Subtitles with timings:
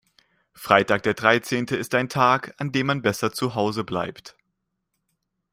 [0.55, 4.35] Freitag der dreizehnte ist ein Tag, an dem man besser zu Hause bleibt.